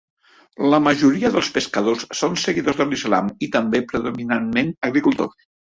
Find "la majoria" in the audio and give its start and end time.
0.73-1.31